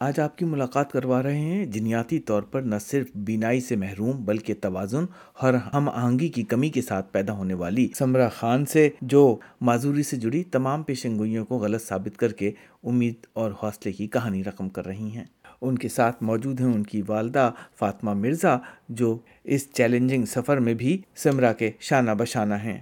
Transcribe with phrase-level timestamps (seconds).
[0.00, 4.24] آج آپ کی ملاقات کروا رہے ہیں۔ جنیاتی طور پر نہ صرف بینائی سے محروم
[4.24, 5.04] بلکہ توازن
[5.40, 10.02] اور ہم آہنگی کی کمی کے ساتھ پیدا ہونے والی سمرا خان سے، جو معذوری
[10.02, 12.50] سے جڑی تمام پیشنگوئیوں کو غلط ثابت کر کے
[12.82, 15.24] امید اور حوصلے کی کہانی رقم کر رہی ہیں۔
[15.60, 18.56] ان کے ساتھ موجود ہیں ان کی والدہ فاطمہ مرزا،
[18.88, 22.78] جو اس چیلنجنگ سفر میں بھی سمرا کے شانہ بشانہ ہیں۔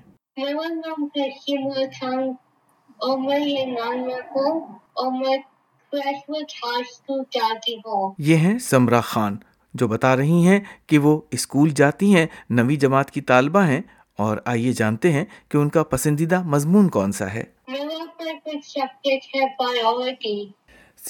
[2.98, 4.60] اور میں یہ نام رکھوں،
[4.92, 5.36] اور میں
[8.18, 9.36] یہ ہیں سمرا خان،
[9.74, 13.80] جو بتا رہی ہیں کہ وہ اسکول جاتی ہیں، نوی جماعت کی طالبہ ہیں،
[14.18, 17.44] اور آئیے جانتے ہیں کہ ان کا پسندیدہ مضمون کون سا ہے۔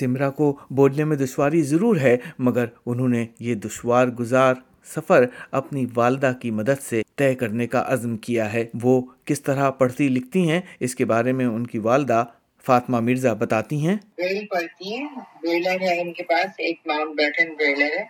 [0.01, 5.87] سمرا کو بولنے میں دشواری ضرور ہے، مگر انہوں نے یہ دشوار گزار سفر اپنی
[5.95, 10.51] والدہ کی مدد سے طے کرنے کا عزم کیا ہے۔ وہ کس طرح پڑھتی لکھتی
[10.51, 12.25] ہیں، اس کے بارے میں ان کی والدہ
[12.67, 15.09] فاطمہ مرزا بتاتی ہیں۔ بریل پڑھتی ہیں۔
[15.43, 18.05] بریلر ہے ان کے پاس، ایک ماؤنٹ بیٹن بریلر ہے۔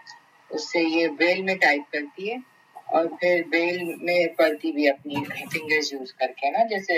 [0.51, 2.37] اس سے یہ بریل میں ٹائپ کرتی ہے
[2.85, 6.95] اور پھر بریل میں پڑھتی بھی اپنی فنگرز یوز کر کے نا؟ جیسے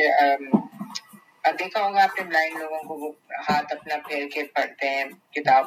[1.59, 3.13] دیکھا ہوگا آپ نے بلائنڈ لوگوں کو وہ
[3.49, 5.65] ہاتھ اپنا پھیر کے پڑھتے ہیں، کتاب۔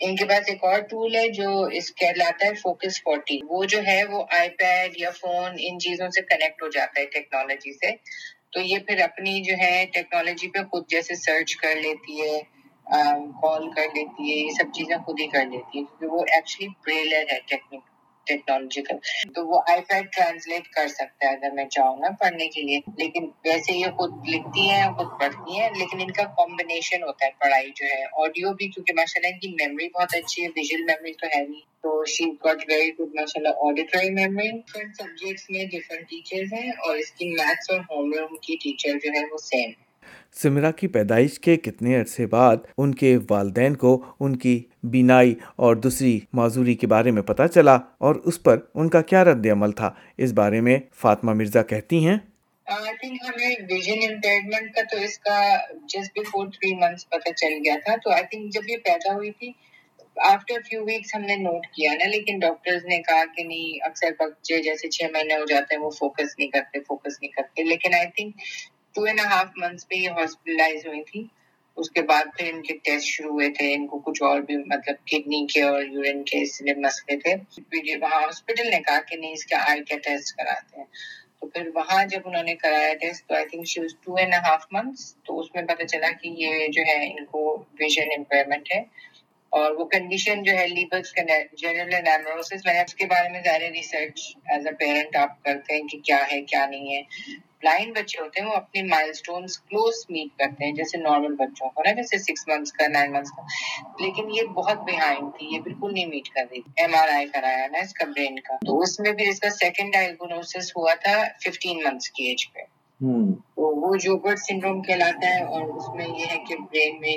[0.00, 3.78] ان کے پاس ایک اور ٹول ہے جو اس کہلاتا ہے فوکس فورٹی وہ جو
[3.86, 7.90] ہے وہ آئی پیڈ یا فون ان چیزوں سے کنیکٹ ہو جاتا ہے ٹیکنالوجی سے۔
[8.52, 12.40] تو یہ پھر اپنی جو ہے ٹیکنالوجی پہ خود جیسے سرچ کر لیتی ہے
[13.42, 16.68] کال کر لیتی ہے، یہ سب چیزیں خود ہی کر لیتی ہے، کیونکہ وہ ایکچولی
[16.86, 17.82] بریلر ہے ٹیکنیک
[18.26, 18.96] ٹیکنالوجیکل
[19.34, 22.80] تو وہ آئی پیڈ ٹرانسلیٹ کر سکتا ہے اگر میں چاہوں نا پڑھنے کے لیے۔
[22.98, 27.30] لیکن ویسے یہ خود لکھتی ہیں، خود پڑھتی ہیں، لیکن ان کا کمبینیشن ہوتا ہے
[27.38, 30.84] پڑھائی جو ہے۔ آڈیو بھی، کیونکہ ماشاء اللہ ان کی میموری بہت اچھی ہے ویژل
[30.84, 35.50] میموری تو ہے نہیں۔ تو شی گاٹ ویری گڈ ماشاء اللہ آڈیٹری میموری ڈفرنٹ سبجیکٹس
[35.50, 39.24] میں ڈفرنٹ ٹیچرز ہیں اور اس کی میتھس اور ہوم روم کی ٹیچر جو ہے
[39.32, 39.89] وہ سیم ہے
[40.32, 45.76] سمرا کی پیدائش کے کتنے عرصے بعد ان کے والدین کو ان کی بینائی اور
[45.76, 49.72] دوسری معذوری کے بارے میں پتہ چلا اور اس پر ان کا کیا رد عمل
[49.72, 52.16] تھا؟ اس بارے میں فاطمہ مرزا کہتی ہیں۔
[52.66, 55.56] ہمیں ویژن امپیئرمنٹ کا تو اس کا
[55.88, 59.30] جسٹ بفور تھری منتھس پتہ چل گیا تھا۔ تو آئی تھنک جب یہ پیدا ہوئی
[59.30, 59.52] تھی
[60.16, 64.10] آفٹر فیو ویکس ہم نے نوٹ کیا نا، لیکن ڈاکٹرز نے کہا کہ نہیں، اکثر
[64.18, 67.94] بچے جیسے چھ مہینے ہو جاتے ہیں، وہ فوکس نہیں کرتے فوکس نہیں کرتے۔ لیکن
[67.94, 68.36] I think
[68.94, 71.26] two and half months پہ یہ ہاسپٹلائز ہوئی تھی
[71.76, 74.56] اس کے بعد پھر ان کے ٹیسٹ شروع ہوئے تھے ان کو کچھ اور بھی
[74.66, 77.34] مطلب کڈنی کے اور یورین کے اس لیے مسئلے تھے
[77.96, 80.84] وہاں ہاسپٹل نے کہا کہ نہیں اس کا آئی کا ٹیسٹ کراتے ہیں
[81.40, 84.34] تو پھر وہاں جب انہوں نے کرایا ٹیسٹ تو I think she was two and
[84.46, 87.42] half months تو اس میں پتہ چلا کہ یہ جو ہے ان کو
[87.80, 88.80] ویژن امپیئرمنٹ ہے
[89.52, 91.12] اور وہ کنڈیشن جو ہے لیبلس
[91.54, 95.74] جنرل انیمروسس میں نے اس کے بارے میں زیادہ ریسرچ ایز اے پیرنٹ آپ کرتے
[95.74, 97.02] ہیں کہ کیا ہے کیا نہیں ہے
[97.62, 101.68] بلائنڈ بچے ہوتے ہیں وہ اپنے مائل اسٹونس کلوز میٹ کرتے ہیں جیسے نارمل بچوں
[101.68, 103.42] کو نا جیسے سکس منتھس کا نائن منتھس کا۔
[104.00, 107.66] لیکن یہ بہت بہائنڈ تھی یہ بالکل نہیں میٹ کر رہی۔ ایم آر آئی کرایا
[107.66, 111.24] نا اس کا برین کا۔ تو اس میں پھر اس کا سیکنڈ ڈائگنوسس ہوا تھا
[111.44, 112.60] ففٹین منتھس کی ایج پہ۔
[113.00, 117.16] تو وہ جو برڈ سنڈروم کہلاتا ہے اور اس میں یہ ہے کہ برین میں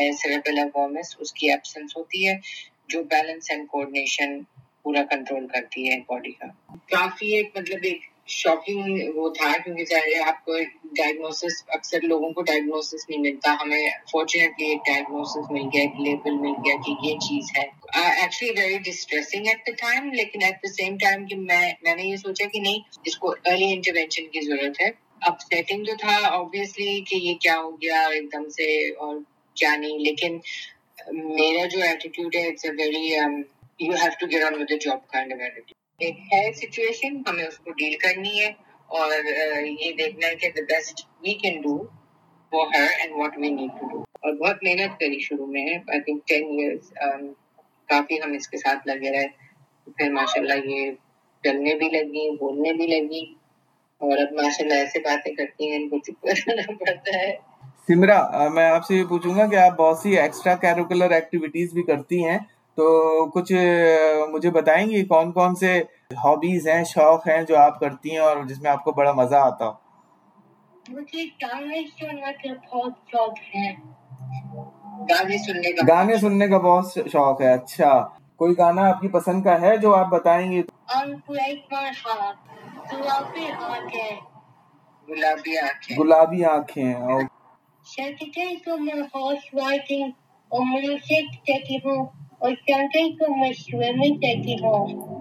[0.00, 0.58] ہے سیریبل
[1.18, 2.34] اس کی ایبسنس ہوتی ہے
[2.88, 4.40] جو بیلنس اینڈ کوآڈینیشن
[4.82, 8.00] پورا کنٹرول کرتی ہے باڈی کا۔ کافی ایک مطلب ایک
[8.30, 10.58] شاکنگ وہ تھا کیونکہ چاہے آپ کو
[10.96, 13.82] ڈائگنوسس اکثر لوگوں کو ڈائگنوسس نہیں ملتا۔ ہمیں
[14.12, 17.64] فارچونیٹلی ایک ڈائگنوسس مل گیا، ایک لیبل مل گیا کہ یہ چیز ہے۔
[17.94, 22.02] Actually very distressing at the time لیکن ایٹ دا سیم ٹائم کہ میں میں نے
[22.02, 24.90] یہ سوچا کہ نہیں، اس کو ارلی انٹروینشن کی ضرورت ہے۔
[25.22, 29.16] اب سیٹنگ تو تھا آبویسلی کہ یہ کیا ہو گیا ایک دم سے اور
[29.56, 30.38] کیا نہیں، لیکن
[31.12, 35.32] میرا جو ایٹیٹیوڈ ہے it's a very you have to get on with job kind
[35.32, 38.52] of attitude ایک ہے سچویشن ہمیں اس کو ڈیل کرنی ہے
[38.88, 39.10] اور
[39.80, 41.76] یہ دیکھنا ہے کہ the best we can do
[42.52, 46.00] for her and what we need to do اور بہت محنت کری شروع میں آئی
[46.00, 46.92] تھنک ٹین ایئرس
[47.88, 49.26] کافی ہم اس کے ساتھ لگے رہے۔
[49.90, 50.90] پھر ماشاء اللہ یہ
[51.44, 53.24] چلنے بھی لگی، بولنے بھی لگی۔
[54.00, 57.34] اور اب ماشاء اللہ ایسے باتیں کرتی ہیں، ان کو چپ کرنا پڑتا ہے۔
[57.86, 61.82] سمرا میں آپ سے یہ پوچھوں گا کہ آپ بہت سی ایکسٹرا کیریکولر ایکٹیویٹیز بھی
[61.82, 62.38] کرتی ہیں۔
[62.78, 62.86] تو
[63.30, 63.52] کچھ
[64.30, 65.82] مجھے بتائیں گی کون کون سے
[66.24, 69.36] ہابیز ہیں شوق ہیں جو آپ کرتی ہیں اور جس میں آپ کو بڑا مزہ
[69.42, 69.70] آتا
[75.88, 77.92] گانے سننے کا بہت شوق ہے اچھا۔
[78.36, 80.62] کوئی گانا آپ کی پسند کا ہے جو آپ بتائیں گے؟
[85.98, 86.94] گلابی آنکھیں۔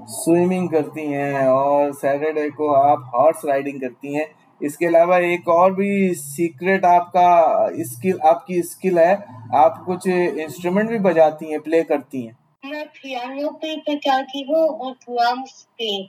[0.07, 4.25] سوئمنگ کرتی ہیں اور سیٹرڈے کو آپ ہارس رائڈنگ کرتی ہیں۔
[4.59, 7.29] اس کے علاوہ ایک اور بھی سیکرٹ آپ کا
[7.75, 9.15] اسکل آپ کی اسکل ہے۔
[9.53, 10.07] آپ کچھ
[10.37, 12.33] انسٹرومنٹ بھی بجاتی ہیں پلے کرتی ہیں۔
[12.63, 14.93] میں پیانو پہ بجاتی ہوں؟ اور
[15.77, 16.01] پہ۔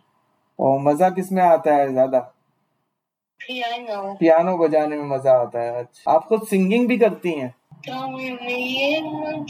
[0.56, 2.20] اور مزہ کس میں آتا ہے زیادہ؟
[3.48, 7.48] پیانو۔ پیانو بجانے میں مزہ آتا ہے اچھا۔ آپ خود سنگنگ بھی کرتی ہیں؟
[7.82, 9.46] Come again,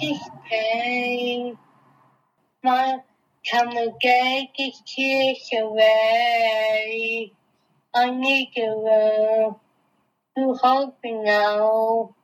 [5.53, 7.32] away.
[7.94, 9.61] I need your love
[10.37, 12.15] to hold now.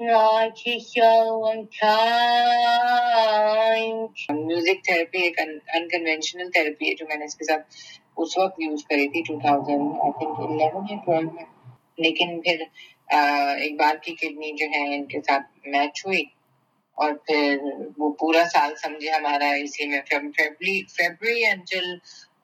[0.00, 4.08] Not to show and kind.
[4.30, 7.62] Music therapy ایک انکنوینشنل تھراپی ہے جو میں نے اس کے ساتھ
[8.16, 11.51] اس وقت یوز کری تھی two thousand I think eleven یا ٹویلو میں
[11.98, 12.62] لیکن پھر
[13.08, 16.22] ایک بار کی کڈنی جو ہے، ان کے ساتھ میچ ہوئی
[16.98, 17.56] اور پھر
[17.98, 21.94] وہ پورا سال سمجھے ہمارا اسی میں فیبری انٹل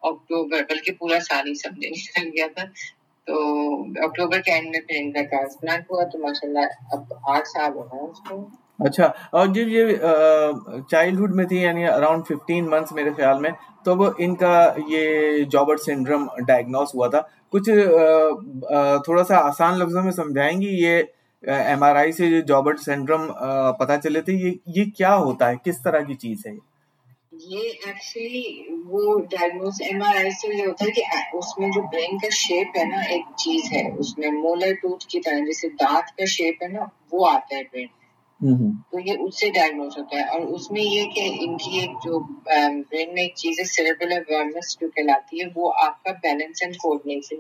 [0.03, 2.65] اکتوبر بلکہ پورا سال ہی سمجھے نکل گیا تھا۔
[3.27, 3.41] تو
[4.05, 7.73] اکتوبر کے اینڈ میں پھر ان کا ٹرانسپلانٹ ہوا تو ماشاء اللہ اب آٹھ سال
[7.73, 8.37] ہو گئے اس کو۔
[8.79, 9.87] اچھا اور جب جی، یہ
[10.91, 13.51] چائلڈہڈ میں تھی یعنی اراؤنڈ ففٹین منتھس میرے خیال میں،
[13.85, 14.55] تو وہ ان کا
[14.89, 17.21] یہ جابرٹ سنڈرم ڈائگنوز ہوا تھا۔
[17.53, 17.71] کچھ
[19.05, 21.03] تھوڑا سا آسان لفظوں میں سمجھائیں گی یہ
[21.45, 23.27] ایم آر آئی سے جو جابرٹ سنڈرم
[23.79, 28.43] پتا چلے تھے، یہ یہ کیا ہوتا ہے؟ کس طرح کی چیز ہے یہ؟ ایکچولی
[28.87, 31.03] وہ ڈائگنوز ایم آر آئی سے یہ ہوتا ہے کہ
[31.37, 35.07] اس میں جو برین کا شیپ ہے نا، ایک چیز ہے، اس میں مولر ٹوتھ
[35.07, 37.87] کی طرح، جیسے دانت کا شیپ ہے نا، وہ آتا ہے برین
[38.41, 41.91] تو یہ اس سے ڈائگنوز ہوتا ہے۔ اور اس میں یہ کہ ان کی ایک
[41.91, 42.19] جو
[42.91, 46.77] برین میں ایک چیز ہے سیریبل اویئرنیس جو کہلاتی ہے، وہ آپ کا بیلنس اینڈ
[46.77, 47.37] کوآرڈینیشن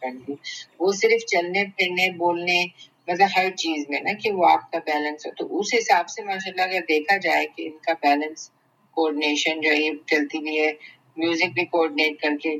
[0.00, 0.36] کرتی ہے۔
[0.80, 2.64] وہ صرف چلنے، پھرنے، بولنے
[3.08, 6.22] مطلب ہر چیز میں نا، کہ وہ آپ کا بیلنس ہو۔ تو اس حساب سے
[6.22, 8.50] ماشاء اللہ اگر دیکھا جائے کہ ان کا بیلنس
[8.96, 10.72] کوآڈینیشن جو ہے یہ چلتی بھی ہے
[11.16, 12.56] میوزک بھی کوآڈینیٹ کر کے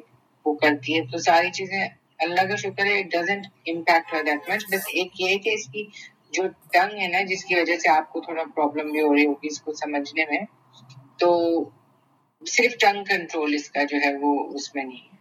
[0.46, 1.88] وہ کرتی ہے۔ تو ساری چیزیں
[2.18, 5.84] اللہ کا شکر ہے ڈزنٹ امپیکٹ دیٹ مچ بس ایک یہ کہ اس کی
[6.30, 6.42] جو
[6.72, 9.46] ٹنگ ہے نا جس کی وجہ سے آپ کو تھوڑا پرابلم بھی ہو رہی ہوگی
[9.46, 10.38] اس کو سمجھنے میں
[11.18, 11.30] تو
[12.46, 15.16] صرف ٹنگ کنٹرول اس کا جو ہے وہ اس میں نہیں ہے۔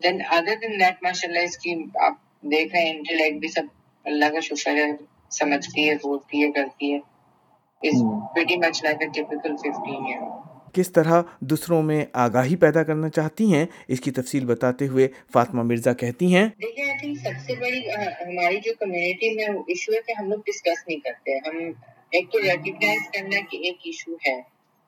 [0.00, 3.62] دین ادر دین دیٹ ماشاء اللہ اس کی آپ دیکھ رہے ہیں انٹلیکٹ بھی سب
[4.04, 4.90] اللہ کا شکر ہے
[5.30, 6.98] سمجھتی ہے بولتی ہے کرتی ہے۔
[10.72, 15.62] کس طرح دوسروں میں آگاہی پیدا کرنا چاہتی ہیں، اس کی تفصیل بتاتے ہوئے فاطمہ
[15.62, 20.00] مرزا کہتی ہیں۔ دیکھیں آئی تھنک سب سے بڑی ہماری جو کمیونٹی میں ایشو ہے
[20.06, 21.72] کہ ہم لوگ ڈسکس نہیں کرتے۔ ہم
[22.10, 24.42] ایک تو ریکگنائز کرنا کہ ایک ایشو ہے۔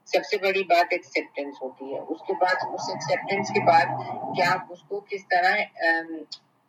[0.07, 3.87] سب سے بڑی بات ایکسیپٹینس ہوتی ہے۔ اس کے بعد، اس ایکسیپٹینس کے بعد
[4.37, 5.57] کیا اس کو کس طرح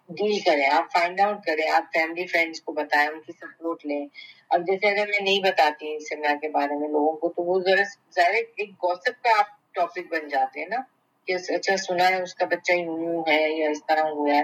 [0.10, 4.06] ڈیل کریں، آپ فائنڈ آؤٹ کریں، آپ فیملی فرینڈس کو بتائیں، ان کی سپورٹ لیں۔
[4.50, 7.84] اب جیسے اگر میں نہیں بتاتی سمنا کے بارے میں لوگوں کو، تو وہ ذرا
[8.16, 10.82] ظاہر ایک گوسپ کا آپ ٹاپک بن جاتے ہیں نا،
[11.28, 14.44] کہ اچھا سنا ہے، اس کا بچہ یوں یوں ہے یا اس طرح ہوا ہے۔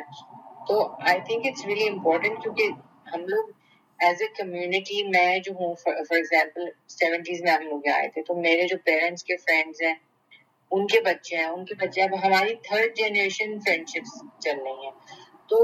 [0.67, 2.69] تو I think it's really important کیونکہ
[3.13, 3.49] ہم لوگ
[3.99, 8.35] ایز اے کمیونٹی میں جو ہوں فار ایگزامپل سیونٹیز میں ہم لوگ آئے تھے، تو
[8.35, 9.93] میرے جو پیرنٹس کے فرینڈس ہیں،
[10.71, 14.85] ان کے بچے ہیں۔ ان کے بچے اب ہماری تھرڈ جنریشن فرینڈ شپس چل رہی
[14.85, 14.91] ہیں۔
[15.51, 15.57] تو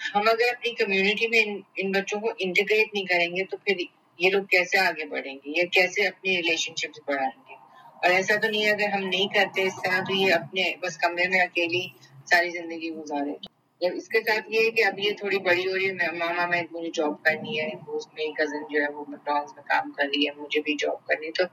[0.00, 1.44] ہم اگر اپنی کمیونٹی میں
[1.76, 3.74] ان بچوں کو انٹیگریٹ نہیں کریں گے تو پھر
[4.18, 7.54] یہ لوگ کیسے آگے بڑھیں گے؟ یا کیسے اپنی ریلیشن شپ بڑھائیں گے؟
[8.02, 11.28] اور ایسا تو نہیں اگر ہم نہیں کرتے اس طرح تو یہ اپنے بس کمرے
[11.28, 11.86] میں اکیلی
[12.24, 13.32] ساری زندگی گزارے۔
[13.80, 16.46] جب اس کے ساتھ یہ ہے کہ اب یہ تھوڑی بڑی ہو رہی ہے ماما
[16.46, 20.26] میں مجھے جاب کرنی ہے میری کزن جو ہے وہ میکڈونلڈس میں کام کر رہی
[20.26, 21.44] ہے، مجھے بھی جاب کرنی ہے، تو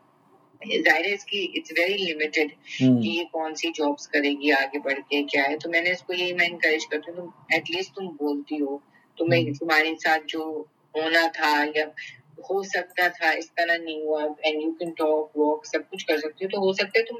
[0.63, 4.79] ظاہر ہے اس کی اٹس ویری لمیٹڈ کہ یہ کون سی جابس کرے گی آگے
[4.79, 7.71] بڑھ کے کیا ہے؟ تو میں نے اس کو یہی میں انکریج کرتی ہوں ایٹ
[7.71, 8.77] لیسٹ تم بولتی ہو۔
[9.17, 10.63] تو میں تمہارے ساتھ جو
[10.95, 11.85] ہونا تھا یا
[12.37, 16.17] ہو سکتا تھا اس طرح نہیں ہوا۔ And you can talk walk سب کچھ کر
[16.17, 17.15] سکتی ہو۔ تو ہو سکتا ہے تم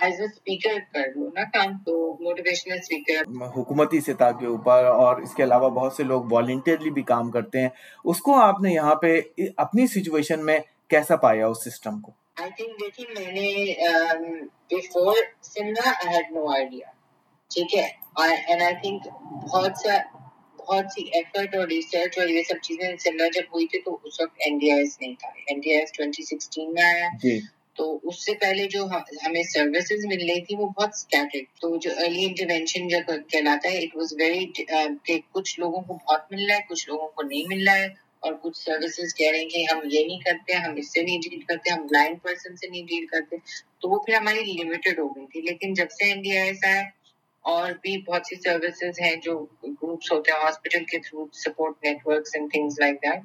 [0.00, 3.22] ایز اے اسپیکر کر لو نا کام تو موٹیویشنل اسپیکر
[3.56, 7.60] حکومتی سطح کے اوپر اور اس کے علاوہ بہت سے لوگ والنٹیئرلی بھی کام کرتے
[7.60, 7.68] ہیں۔
[8.04, 9.20] اس کو آپ نے یہاں پہ
[9.56, 13.74] اپنی سچویشن میں کیسا پایا اس سسٹم کو؟ آئی تھنک میں نے
[14.70, 16.90] بفور سمنا آئی ہیڈ نو آئیڈیا
[17.50, 17.88] ٹھیک ہے؟
[18.48, 19.06] اینڈ آئی تھنک
[19.52, 19.96] بہت سا
[20.58, 22.88] بہت سی ایفرٹ اور ریسرچ اور یہ سب چیزیں
[23.34, 26.22] جب ہوئی تھی تو اس وقت این ڈی ایس نہیں تھا۔ N D S twenty
[26.22, 27.08] sixteen میں آیا۔
[27.76, 28.84] تو اس سے پہلے جو
[29.26, 32.98] ہمیں سروسز مل رہی تھی وہ بہت اسکیٹرڈ تو جو ارلی انٹروینشن جو
[33.30, 34.46] کہلاتا ہے اٹ واز ویری
[35.04, 38.07] کہ کچھ لوگوں کو بہت مل رہا ہے کچھ لوگوں کو نہیں مل رہا ہے۔
[38.20, 41.18] اور کچھ سروسز کہہ رہے ہیں کہ ہم یہ نہیں کرتے، ہم اس سے نہیں
[41.18, 43.36] ڈیل کرتے، ہم بلائنڈ پرسن سے نہیں ڈیل کرتے،
[43.80, 46.64] تو وہ پھر ہماری لمیٹڈ ہو گئی تھی۔ لیکن جب سے این ڈی آئی ایس
[46.64, 46.82] آئے
[47.44, 52.34] اور بھی بہت سی سروسز ہیں جو گروپس ہوتے ہیں ہاسپٹل کے through support networks
[52.34, 53.20] and things like that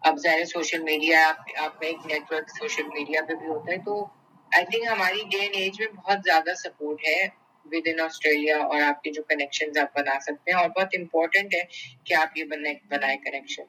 [0.00, 3.76] اب ظاہر سوشل میڈیا آپ میں ایک نیٹ ورک سوشل میڈیا پہ بھی ہوتا ہے۔
[3.76, 4.04] تو
[4.52, 8.82] آئی تھنک ہماری ڈے اینڈ ایج میں بہت زیادہ سپورٹ ہے۔ ود ان آسٹریلیا اور
[8.82, 11.62] آپ کے جو کنیکشن آپ بنا سکتے ہیں اور بہت امپورٹنٹ ہے
[12.04, 13.62] کہ آپ یہ بنائے کنیکشن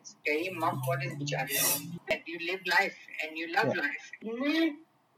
[0.56, 1.54] مم واٹ از بیچاری
[2.32, 4.70] you live life and you love life میں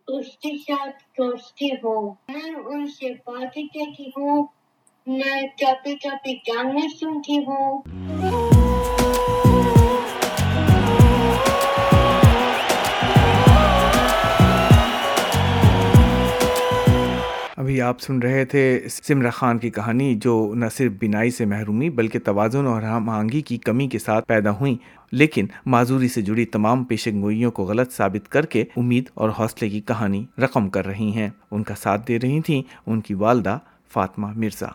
[0.07, 2.13] اس کے ساتھ دوستی ہوں.
[2.27, 4.47] میں ان سے باتیں کہتی ہوں.
[5.07, 8.50] میں کبھی کبھی گانے سنتی ہوں.
[17.61, 21.89] ابھی آپ سن رہے تھے سمرا خان کی کہانی جو نہ صرف بینائی سے محرومی
[21.89, 24.75] بلکہ توازن اور ہم آہنگی کی کمی کے ساتھ پیدا ہوئیں۔
[25.11, 29.69] لیکن معذوری سے جڑی تمام پیشن گوئیوں کو غلط ثابت کر کے امید اور حوصلے
[29.69, 33.57] کی کہانی رقم کر رہی ہیں۔ ان کا ساتھ دے رہی تھیں ان کی والدہ
[33.93, 34.67] فاطمہ مرزا۔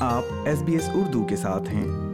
[0.00, 2.09] آپ ایس بی ایس اردو کے ساتھ ہیں۔